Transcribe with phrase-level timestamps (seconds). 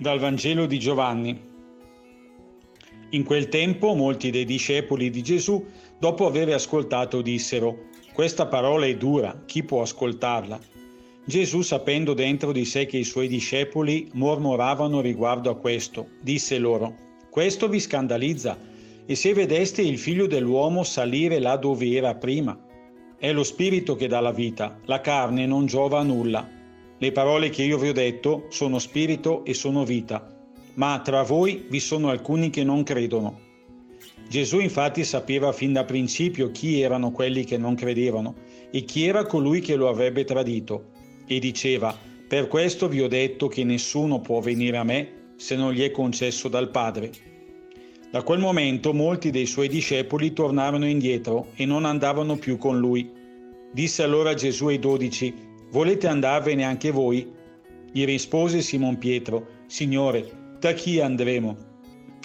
[0.00, 1.36] Dal Vangelo di Giovanni.
[3.10, 5.66] In quel tempo molti dei discepoli di Gesù,
[5.98, 10.60] dopo aver ascoltato, dissero, Questa parola è dura, chi può ascoltarla?
[11.24, 16.94] Gesù, sapendo dentro di sé che i suoi discepoli mormoravano riguardo a questo, disse loro,
[17.28, 18.56] Questo vi scandalizza,
[19.04, 22.56] e se vedeste il figlio dell'uomo salire là dove era prima?
[23.18, 26.57] È lo spirito che dà la vita, la carne non giova a nulla.
[27.00, 30.36] Le parole che io vi ho detto sono spirito e sono vita,
[30.74, 33.38] ma tra voi vi sono alcuni che non credono.
[34.28, 38.34] Gesù infatti sapeva fin da principio chi erano quelli che non credevano
[38.70, 40.90] e chi era colui che lo avrebbe tradito,
[41.26, 45.72] e diceva, per questo vi ho detto che nessuno può venire a me se non
[45.72, 47.10] gli è concesso dal Padre.
[48.10, 53.08] Da quel momento molti dei suoi discepoli tornarono indietro e non andavano più con lui.
[53.72, 55.32] Disse allora Gesù ai dodici,
[55.70, 57.30] Volete andarvene anche voi?
[57.92, 61.56] Gli rispose Simon Pietro, Signore, da chi andremo?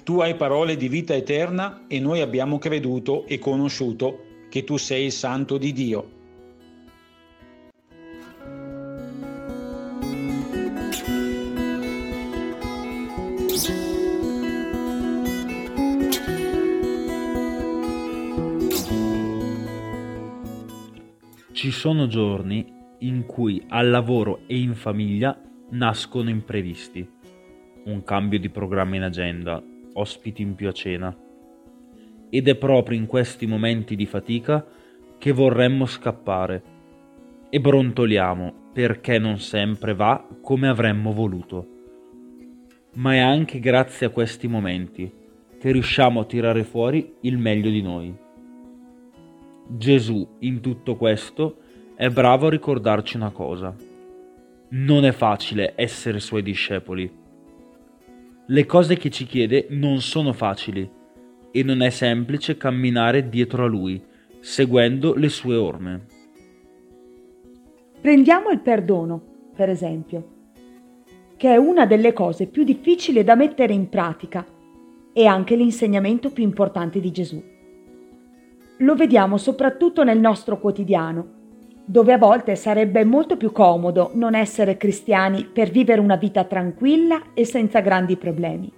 [0.02, 5.06] Tu hai parole di vita eterna e noi abbiamo creduto e conosciuto che tu sei
[5.06, 6.12] il Santo di Dio.
[21.52, 25.40] Ci sono giorni in cui al lavoro e in famiglia
[25.72, 27.08] nascono imprevisti.
[27.86, 29.62] Un cambio di programma in agenda,
[29.94, 31.16] ospiti in più a cena.
[32.30, 34.66] Ed è proprio in questi momenti di fatica
[35.18, 36.64] che vorremmo scappare
[37.50, 41.68] e brontoliamo perché non sempre va come avremmo voluto.
[42.96, 45.12] Ma è anche grazie a questi momenti
[45.60, 48.16] che riusciamo a tirare fuori il meglio di noi.
[49.68, 51.58] Gesù in tutto questo
[51.96, 53.76] è bravo a ricordarci una cosa.
[54.70, 57.12] Non è facile essere suoi discepoli.
[58.48, 60.90] Le cose che ci chiede non sono facili
[61.52, 64.04] e non è semplice camminare dietro a lui,
[64.40, 66.06] seguendo le sue orme.
[68.02, 69.22] Prendiamo il perdono,
[69.56, 70.28] per esempio,
[71.38, 74.46] che è una delle cose più difficili da mettere in pratica
[75.14, 77.42] e anche l'insegnamento più importante di Gesù.
[78.78, 81.43] Lo vediamo soprattutto nel nostro quotidiano,
[81.86, 87.34] dove a volte sarebbe molto più comodo non essere cristiani per vivere una vita tranquilla
[87.34, 88.72] e senza grandi problemi.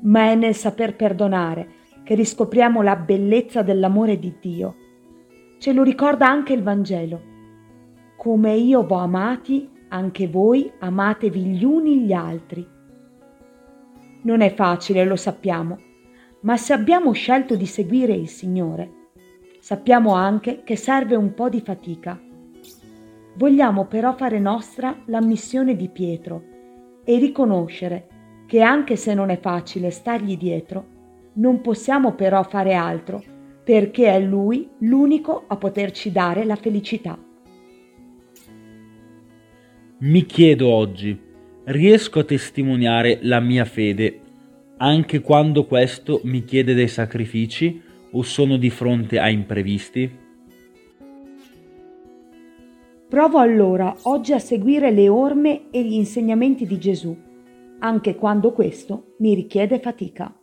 [0.00, 1.68] Ma è nel saper perdonare
[2.02, 4.74] che riscopriamo la bellezza dell'amore di Dio.
[5.58, 7.32] Ce lo ricorda anche il Vangelo.
[8.16, 12.66] Come io v'ho amati, anche voi amatevi gli uni gli altri.
[14.22, 15.78] Non è facile, lo sappiamo,
[16.40, 19.03] ma se abbiamo scelto di seguire il Signore,
[19.64, 22.20] sappiamo anche che serve un po' di fatica.
[23.36, 26.44] Vogliamo però fare nostra la missione di Pietro
[27.02, 28.06] e riconoscere
[28.46, 30.84] che anche se non è facile stargli dietro,
[31.36, 33.24] non possiamo però fare altro
[33.64, 37.18] perché è Lui l'unico a poterci dare la felicità.
[40.00, 41.18] Mi chiedo oggi,
[41.64, 44.20] riesco a testimoniare la mia fede
[44.76, 47.80] anche quando questo mi chiede dei sacrifici
[48.16, 50.22] o sono di fronte a imprevisti?
[53.08, 57.16] Provo allora oggi a seguire le orme e gli insegnamenti di Gesù,
[57.78, 60.34] anche quando questo mi richiede fatica.